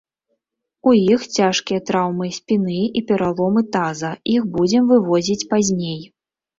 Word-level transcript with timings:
У 0.91 0.93
іх 1.15 1.21
цяжкія 1.37 1.79
траўмы 1.91 2.31
спіны 2.39 2.79
і 2.89 2.99
пераломы 3.13 3.61
таза, 3.79 4.11
іх 4.41 4.53
будзем 4.61 4.83
вывозіць 4.97 5.43
пазней. 5.57 6.01